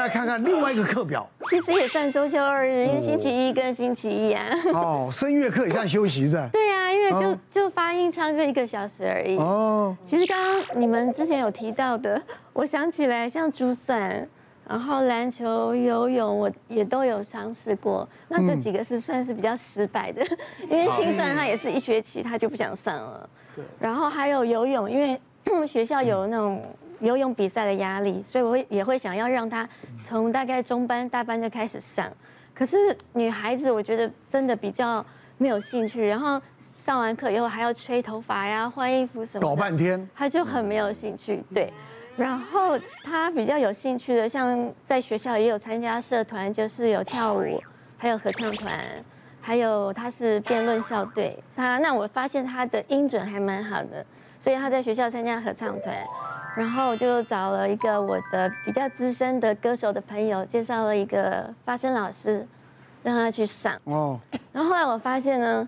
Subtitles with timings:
[0.00, 1.28] 来看看另外一个课表。
[1.44, 4.46] 其实也算周休二日，因为星期一跟星期一啊。
[4.72, 6.48] 哦，声乐课也算休息是吧？
[6.52, 9.36] 对啊，因为就就发音唱歌一个小时而已。
[9.36, 9.96] 哦。
[10.04, 12.20] 其实刚刚你们之前有提到的，
[12.52, 14.26] 我想起来像珠算，
[14.68, 18.08] 然后篮球、游泳，我也都有尝试过。
[18.28, 20.24] 那这几个是算是比较失败的，
[20.68, 23.28] 因为心算他也是一学期他就不想上了。
[23.54, 23.64] 对。
[23.78, 25.20] 然后还有游泳，因为
[25.66, 26.62] 学校有那种。
[27.00, 29.68] 游泳比赛的压力，所以我会也会想要让他
[30.02, 32.10] 从大概中班、大班就开始上。
[32.54, 35.04] 可是女孩子，我觉得真的比较
[35.38, 36.06] 没有兴趣。
[36.06, 41.42] 然后上完课以后还要吹头发呀、换衣服什么的，搞半天，他就很没有兴趣。
[41.54, 41.72] 对，
[42.16, 47.62] 然后他比较有兴趣的，像在学校也有参加社团，就是有跳舞，
[47.96, 48.78] 还有合唱团，
[49.40, 51.42] 还有他是辩论校队。
[51.56, 54.04] 他那我发现他的音准还蛮好的，
[54.38, 55.96] 所以他在学校参加合唱团。
[56.56, 62.46] 然后我就找了一个我的比较资深的歌手的朋友，介绍了一个发声老师，
[63.02, 63.78] 让他去上。
[63.84, 64.18] 哦。
[64.52, 65.66] 然后后来我发现呢，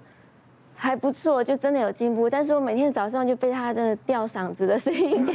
[0.74, 2.28] 还不错，就真的有进步。
[2.28, 5.32] 但是我每天早上就被他的吊嗓子的声音给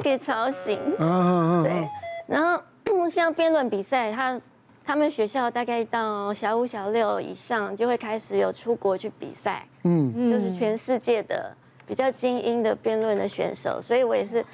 [0.16, 0.80] 给吵醒。
[0.98, 1.88] 嗯对。
[2.26, 2.62] 然后
[3.10, 4.40] 像辩论比赛，他
[4.84, 9.66] 他们学校大概到小五、小六以上就会开始有出国去比赛。
[9.84, 10.30] 嗯。
[10.30, 11.54] 就是全世界的。
[11.88, 14.44] 比较精英的辩论的选手，所以我也是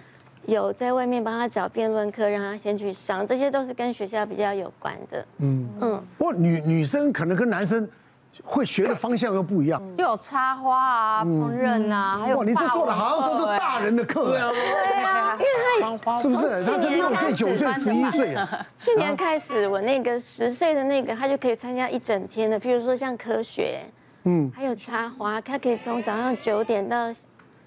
[0.46, 5.26] 有在外面帮他找辩论课，让他先去上，这些都是跟学校比较有关的。
[5.38, 6.02] 嗯嗯。
[6.16, 7.88] 不过女女生可能跟男生
[8.44, 12.38] 会学的方向又不一样，就有插花啊、烹饪啊，还有。
[12.38, 14.30] 哇，你这做的好像都是大人的课。
[14.30, 14.50] 对啊。
[14.52, 16.64] 对啊，因为他是不是？
[16.64, 18.66] 他是六岁、九岁、十一岁啊。
[18.76, 23.80] 去年开始，我那个十岁的那个，他就可以参加一整天的，譬如说像科学。
[24.25, 27.12] 嗯，还有插花，他可以从早上九点到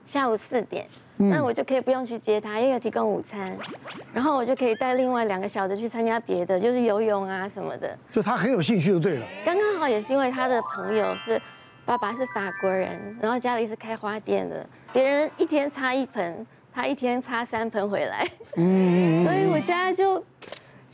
[0.06, 3.56] 下午四点，那我就可以不用去接他，因为有提供午餐，
[4.14, 7.98] 然后我就可以带另外两个小的去参加别的，就是游泳啊什么的。
[8.12, 9.26] 就他很有兴趣就对了。
[9.46, 11.40] 刚刚好也是因为他的朋友是
[11.86, 18.28] 爸爸是法国人，然后家里是开花店的，别人一天插一盆，他一天插三盆回来。
[18.56, 20.24] 嗯，所以我家就。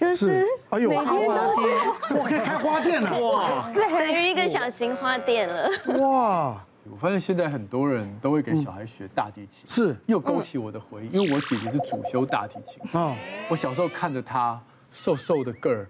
[0.03, 1.15] 就是，哎呦，开花
[1.55, 5.69] 店，我可以开花店了，哇，是等于一个小型花店了，
[6.01, 6.63] 哇！
[6.91, 9.95] 我发现现在很多人都会给小孩学大提琴，是。
[10.05, 12.99] 又勾起我的回忆，因为我姐姐是主修大提琴。
[12.99, 13.15] 啊，
[13.47, 14.59] 我小时候看着她
[14.91, 15.87] 瘦瘦的个儿，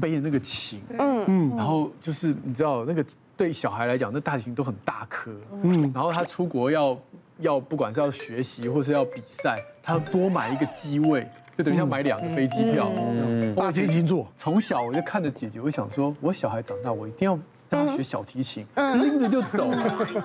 [0.00, 1.24] 背着那个琴，嗯。
[1.26, 3.04] 嗯，然后就是你知道那个
[3.36, 6.96] 对小孩来讲，那大提琴都很大颗，嗯，然后她出国要
[7.42, 11.28] 要不管是要学习或是要比赛，他要多买一个机位。
[11.54, 12.90] 就等于要买两个飞机票，
[13.54, 14.26] 大提琴座。
[14.38, 17.38] 从小我就看着姐姐，我想说，我小孩长大，我一定要
[17.68, 19.66] 让他学小提琴，拎着就走，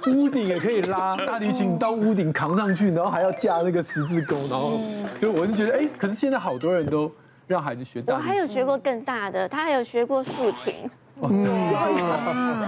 [0.08, 4.80] 屋顶也可以拉大提琴到屋顶扛上去，然后还要架那个十字弓，然后
[5.20, 7.12] 就我就觉得，哎，可是现在好多人都
[7.46, 8.30] 让孩子学大提琴。
[8.30, 10.90] 我还有学过更大的，他还有学过竖琴。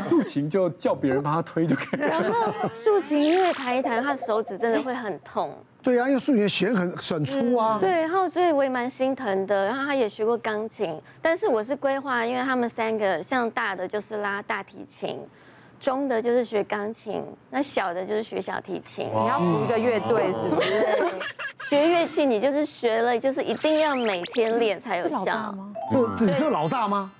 [0.09, 2.07] 竖琴就叫别人帮他推就可以了。
[2.07, 5.55] 然后竖琴因为弹一弹，他手指真的会很痛。
[5.81, 7.77] 对啊，因为竖琴弦很很粗啊。
[7.79, 9.65] 对，然后所以我也蛮心疼的。
[9.65, 15.19] 然后他也学过钢琴，但是我是规划，因为他们三个像大的就是拉大提琴，
[15.79, 19.05] 中的就是学钢琴，那小的就是学小提琴。
[19.05, 20.85] 你要组一个乐队是不是？
[21.69, 25.55] 学乐器你就是学了，就是一定要每天练才有效。
[25.91, 27.11] 不，你是老大吗？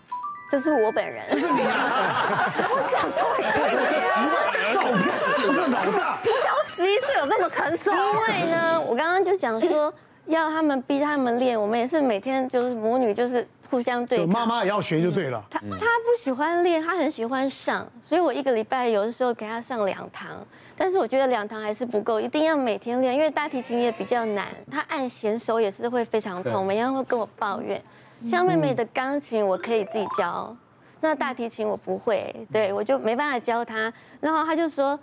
[0.49, 1.23] 这是我本人。
[1.29, 2.51] 这是你啊！
[2.71, 6.19] 我想说，这个奇怪照片，有没有老大？
[6.23, 7.91] 我想十一岁有这么成熟？
[7.91, 9.93] 因为呢，我刚刚就想说，
[10.25, 14.25] 要他们逼他们练，我们也是每天就是母女就是互相对。
[14.25, 15.43] 妈妈也要学就对了。
[15.51, 20.29] 他他不喜欢练，他很喜欢上，所以我一个礼拜有的时候给他上两堂，
[20.75, 27.79] 但是我觉得两堂还是不够，一定要每天练，因为大提琴也比较难，他按弦手也是会非常痛，每天会跟我抱怨。
[28.25, 30.55] 像妹妹的钢琴我可以自己教，
[31.01, 33.91] 那大提琴我不会，对，我就没办法教她。
[34.19, 34.99] 然后他就说，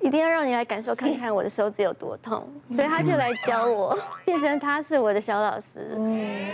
[0.00, 5.90] 一定要让你来感受看看我的手指有多痛，所以他就来教我，变成他是我的小老师，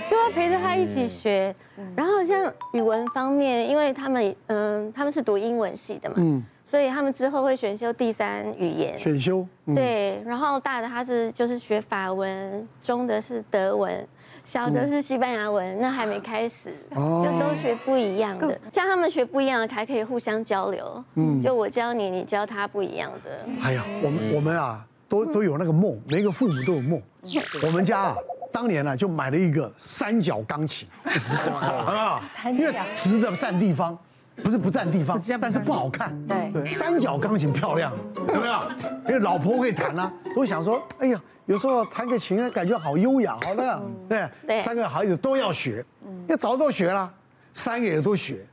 [0.08, 1.54] 就要陪着他一起学。
[1.96, 8.98] 然后像语文方面，因为他们嗯他们是读英文系的嘛，所以他们之后会选修第三语言。
[8.98, 9.46] 选修。
[9.74, 14.06] 对，然后大的他是就是学法文，中的是德文。
[14.44, 18.60] 小的是西班牙文，那还没开始，就都学不一样的。
[18.70, 21.02] 像他们学不一样的，还可以互相交流。
[21.14, 23.30] 嗯，就我教你，你教他不一样的。
[23.62, 27.00] 哎呀，我们我们啊，都都有那个梦，每个父母都有梦。
[27.66, 28.16] 我们家啊，
[28.52, 30.86] 当年呢就买了一个三角钢琴，
[31.50, 33.98] 啊，因为直的占地方，
[34.42, 36.14] 不是不占地方，但是不好看。
[36.26, 38.62] 对，三角钢琴漂亮，有没有？
[39.08, 41.18] 因为老婆会弹啊，都会想说，哎呀。
[41.46, 47.12] 有时候弹个琴，感觉好优雅，好那样，对对，三个孩子都要学，因为早都学了，
[47.52, 48.46] 三个也都学，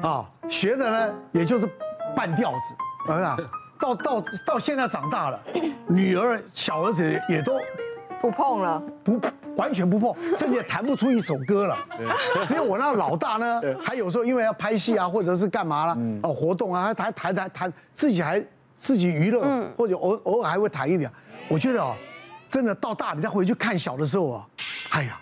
[0.00, 1.68] 啊，学的呢也就是
[2.16, 2.56] 半吊子，
[3.06, 3.48] 是不是？
[3.78, 5.40] 到到到现在长大了，
[5.86, 7.60] 女儿小儿子也都
[8.20, 9.20] 不碰了，不
[9.56, 11.76] 完全不碰，甚至也弹不出一首歌了。
[12.46, 19.44] 只有我那老大呢， 还有时候因为要拍戏啊，或者是干嘛了，哦活动啊，还弹弹弹弹，自己还自己娱乐，
[19.76, 21.10] 或者偶偶尔还会弹一点。
[21.46, 21.94] 我觉得啊，
[22.50, 24.46] 真的到大你再回去看小的时候啊，
[24.90, 25.20] 哎呀，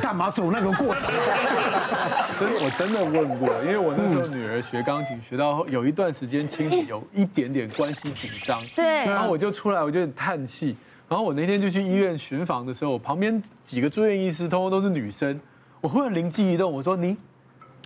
[0.00, 1.04] 干嘛走那个过程？
[2.38, 10.76] 真的我真的问过，因为我那时候女儿学钢琴学到有一段时间，亲子有一点点关系紧张，对，然后我就出来，我就叹气。
[11.08, 15.38] 然后我那天就去医院巡房的时候，我旁边几个住院医师通通都是女生，
[15.80, 17.16] 我忽然灵机一动，我说你，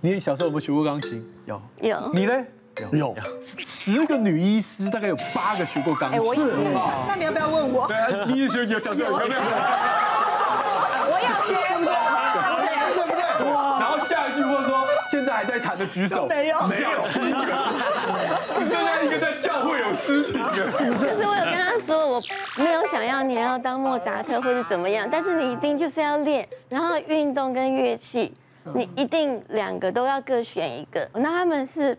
[0.00, 1.22] 你小时候有没有学过钢琴？
[1.44, 2.12] 有，有。
[2.14, 2.32] 你呢？
[2.92, 3.16] 有。
[3.66, 6.34] 十个女医师，大概有八个学过钢琴。
[6.34, 6.52] 是。
[7.06, 7.86] 那你要不要问我？
[7.86, 9.40] 对啊，你也学有小时候有没有？
[11.10, 11.54] 我要学。
[11.64, 13.22] 对不对？
[13.78, 16.26] 然后下一句话说，现在还在弹的举手。
[16.26, 16.90] 没有，没有。
[18.58, 21.06] 只剩下一个在教会有诗情的，是不是？
[21.10, 22.20] 就是我有跟他说，我
[22.58, 28.34] 没有想要你要当莫扎特或者怎么样，但是你一定就是要练，然后运动跟乐器，
[28.74, 31.08] 你一定两个都要各选一个。
[31.14, 31.96] 那他们是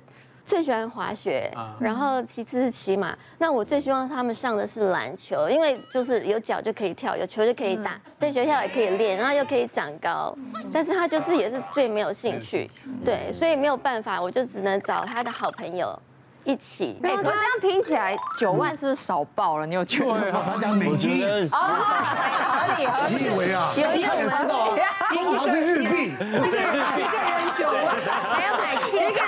[0.50, 3.16] 最喜欢滑雪，然后其次是骑马。
[3.38, 10.36] 那我最希望他们上的是篮球，因为就是有脚就可以跳，有球就可以打，在学校也可以练，然后又可以长高。
[10.74, 12.68] 但是他就是也是最没有兴趣，
[13.06, 15.98] 对，所以没有办法，我就只能找他的好朋友。
[16.46, 19.68] 一起，哎，我这样听起来九万是不是少报了？
[19.68, 20.42] 你有觉得吗？
[20.52, 23.16] 他讲美金，哦，合理合理。
[23.16, 23.72] 你以为啊？
[23.76, 24.76] 有一个知道，
[25.14, 27.96] 中华是日币， 一个人九万，
[28.34, 29.22] 还要买七个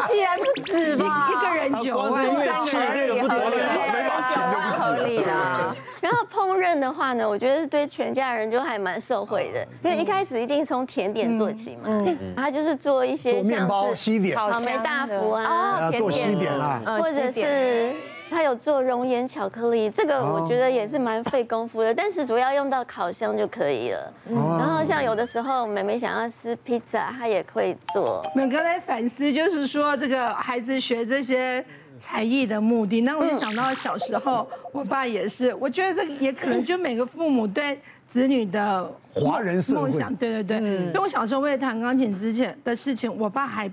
[0.00, 1.28] 看起来不止吧？
[1.30, 3.56] 一个人九万，三个人也不得了，
[3.92, 5.76] 没把钱就不合理了。
[6.00, 11.90] 然后烹饪的话呢，我觉得对全家人就还蛮受惠的，因为一开始一定从甜点做起嘛，
[12.36, 17.92] 他就是做一些面包、西点、草莓大福啊，做西点啦，或者是
[18.30, 24.12] 他有做熔岩巧克力，这个我觉得也是蛮费功夫的，但是主要用到烤箱就可以了。
[24.28, 28.24] 然后像有的时候妹妹想要吃披萨，他也可以做。
[28.34, 31.64] 我刚才反思就是说，这个孩子学这些。
[32.02, 35.54] 才艺的目的，那我就想到小时候，我爸也是。
[35.56, 37.78] 我觉得这个也可能就每个父母对
[38.08, 40.90] 子女的华人梦想，对对对。
[40.92, 43.70] 所以我小时候为了弹钢琴之前的事情，我爸还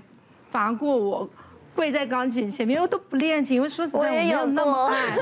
[0.50, 1.26] 罚过我
[1.78, 3.54] 跪在钢琴前面，因为都不练琴。
[3.54, 5.16] 因为说实在，我没有那么爱，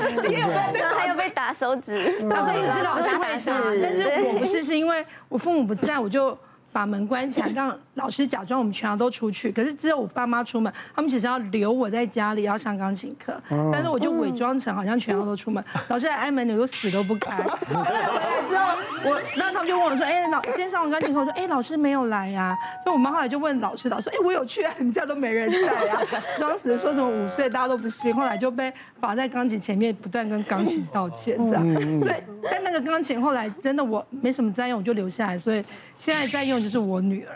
[0.73, 6.35] 然后 还有被打手指，打手指是老师会打，但是我不是，是因为我父母不在，我就。
[6.77, 9.51] 把门关起来， 让老师假装我们全家都出去。
[9.51, 13.33] 可是只有我爸妈出门，他们只是要留我在家里要上钢琴课。
[13.73, 17.37] 但是我就伪装成好像全家都出门，老师来按门，我都死都不开。
[17.65, 18.77] 回来之后，
[19.09, 25.99] 我那他们就问我说：“哎，老今天上完钢琴课，我说：哎，老师没有来呀？”所以我妈后来就问老师，老师说：“哎，我有去啊，你们家都没人在呀？”
[26.37, 28.71] 装死说什么五岁大家都不信，后来就被
[29.01, 31.63] 罚在钢琴前面不断跟钢琴道歉这样。
[31.99, 32.13] 所以
[32.43, 35.39] 但那个钢琴后来真的我没什么在用，我就留下来。
[35.39, 35.63] 所以
[35.95, 36.66] 现在在用。
[36.67, 37.33] 就是我女儿，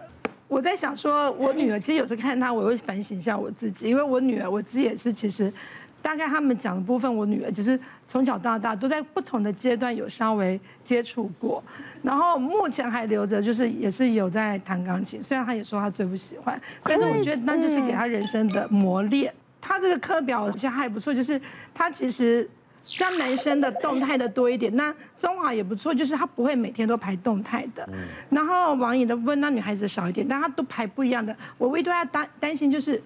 [0.49, 5.51] 我在想说，我女儿其实有时候看她，我会反省一下我自己，因为我女儿我自己也是，其实
[6.01, 7.79] 大概他们讲的部分，我女儿就是
[8.09, 11.63] 从小到大都在不同的阶段有稍微接触过，
[12.03, 19.33] 然后目前还留着，就是也是有在弹钢琴，虽然她也说她最不喜欢，但是我觉得那就是给她人生的磨练。
[19.61, 21.39] 她这个课表其实还不错，就是
[21.73, 22.49] 她其实。
[22.81, 27.87] 像男生的动态的多一点，那中华也不错，就是他不会每天都排动态的。
[28.29, 31.35] 然后王颖的部分，那女孩子少一点，但他都排不一样的。
[31.57, 33.01] 我唯独要担担心就是，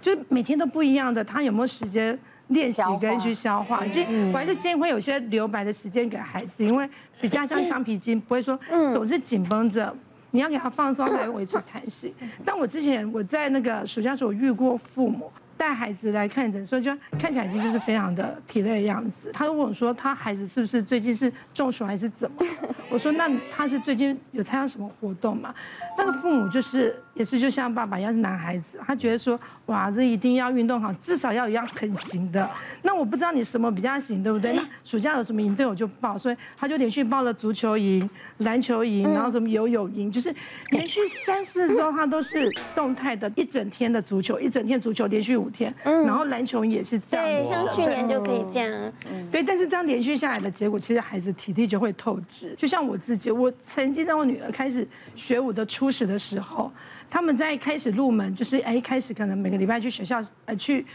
[0.00, 3.86] 就是每天都不一样的，他有没有时间练习跟去消化？
[3.86, 4.02] 就
[4.32, 6.88] 我还是建议会有些留白的时间给孩子，因为
[7.20, 8.58] 比较像橡皮筋，不会说
[8.92, 9.94] 总是紧绷着，
[10.32, 12.12] 你要给他放松来维持弹性。
[12.44, 15.30] 但我之前我在那个暑假时候遇过父母。
[15.62, 19.30] 带孩子来看诊的时候，就看起来其实就是非常的疲累的样子。
[19.32, 22.44] 他就问我说：“他孩子是不是最近是中暑还是怎么？”
[22.90, 25.54] 我说：“那他是最近有参加什么活动吗？”
[25.96, 32.50] 那个父母就是也是就像爸爸一样是男孩子，他觉得说：“哇，这一定要运动好，至少要一样很行的。”
[32.82, 34.52] 那我不知道你什么比较行，对不对？
[34.54, 40.34] 那暑假有什么营队我就报，所以他就连续报了足球营、篮球营，然后什么游泳营，就是
[40.70, 45.51] 连续三四周他都是动态的，一整天的足球，一整天足球连续五。
[45.52, 48.92] 天，然后篮球也是这样，对，像去年就可以这样，
[49.30, 49.42] 对。
[49.42, 52.54] 但是这样连续下来的结果，其实孩子体力就会透支。
[52.56, 56.72] 就像我自己，我曾经在我女儿开始学舞的初始的时候，
[57.10, 60.86] 他们在开始入门，就是哎，开始可能每个礼拜去学校呃去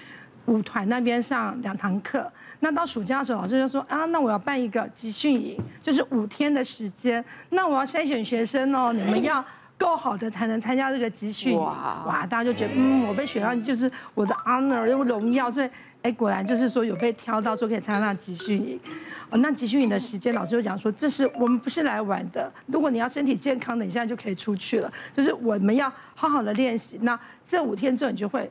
[0.46, 2.30] 舞团那边上两堂课。
[2.60, 7.24] 那到暑假的时候，老师就说啊，那我要办一个集训营，就是五天的时间。
[7.50, 9.46] 那我要筛选学生哦，你们要
[9.78, 11.56] 够好的才能参加这个集训。
[11.58, 15.70] 哇，哇，大家就觉得嗯，我被选上就是我的 honor，又荣耀，所以
[16.02, 18.80] 哎，果然就是说有被挑到说可以参加那集训营。
[19.30, 22.52] 哦，那集训营的时间，老师就讲说，这是我们不是来玩的。
[22.68, 24.92] 如果你要身体健康的，你现在就可以出去了。
[25.16, 26.98] 就是我们要好好的练习。
[27.02, 28.50] 那这五天之后，你就会。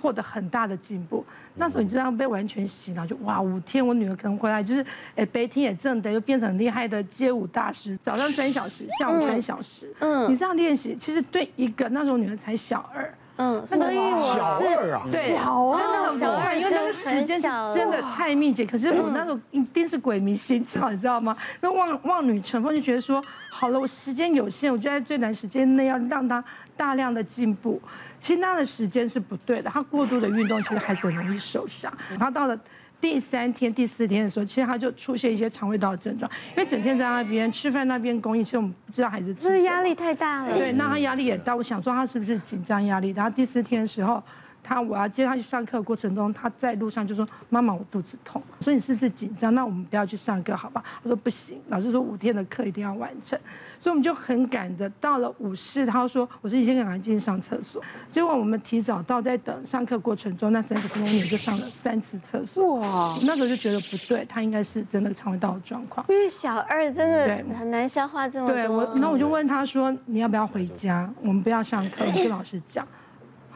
[0.00, 1.24] 获得很大的进步，
[1.54, 4.84] 那时候你这样被完全洗脑，就哇五天，我女儿可能回来就是，
[5.14, 15.36] 哎白天也正的，又变成很厉害的街舞大师，早上三小时，下午三小时，嗯，你这样练习，其实对一个那时候女儿才小二，嗯，所以我是小二啊，对，
[15.78, 21.36] 真的很快，因为那个时间是真的太密集，可是我那时候一定是鬼迷心窍，你知道吗？
[21.60, 26.42] 那望望女成凤就觉得说，好了，我时间有限，我就在最短时间内要让她
[26.76, 27.80] 大量的进步。
[28.18, 31.92] 其实他的时间是不对的，他过度的运动，其实孩子很容易受伤。
[32.18, 32.58] 他到了
[33.00, 39.48] 第三天、第四天的时候，其实他就出现一些肠胃道的症状，因为整天在那边吃饭，那边供应，其实我们不知道孩子吃。
[39.48, 40.56] 是压力太大了。
[40.56, 41.54] 对，那他压力也大。
[41.54, 43.10] 我想说他是不是紧张压力？
[43.10, 44.22] 然后第四天的时候。
[44.66, 49.54] 他我要接他去上课的过程中，他在路上就说：“妈妈，我肚子痛。”我说：“你是不是紧张？
[49.54, 53.38] 那我们不要去上课，好吧？”他说：“不行，老师说五天的课一定要完成。”
[53.80, 57.80] 所以我们就很赶的到了午市，他说：“我说你先赶快进去上厕所。”
[58.10, 62.76] 结果我们提早到，在等上课过程中，那三十分钟你就上了三次厕所。
[62.76, 63.16] 哇！
[63.22, 66.04] 那时候就觉得不对，他应该是真的肠胃道的状况。
[66.08, 68.56] 因为小二真的很难消化这么多。
[68.56, 71.08] 对我，那我就问他说：“你要不要回家？
[71.22, 72.84] 我们不要上课，你跟老师讲。”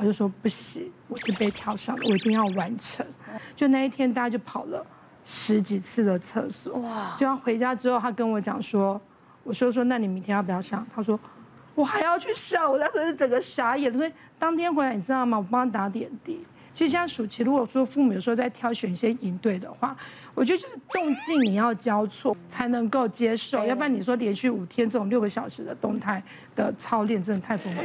[0.00, 3.04] 他就说不行，我是被挑上的，我一定要完成。
[3.54, 4.82] 就那一天，大家就跑了
[5.26, 6.78] 十几次的厕所。
[6.78, 7.14] 哇！
[7.18, 8.98] 就要回家之后，他跟我讲说，
[9.44, 10.86] 我说说，那你明天要不要上？
[10.94, 11.20] 他说
[11.74, 12.72] 我还要去上。
[12.72, 13.92] 我当时是整个傻眼。
[13.92, 15.36] 所以当天回来，你知道吗？
[15.36, 16.42] 我帮他打点滴。
[16.72, 19.94] 其实现在暑期，如果说父母有时候在挑选一些营队的话，
[20.34, 26.22] 我觉得就是动静你要交错才能够接受，要不然你说连续五天这种六个小时的动态
[26.56, 27.84] 的操练，真的太疯狂。